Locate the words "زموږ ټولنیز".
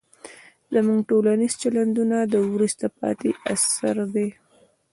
0.73-1.53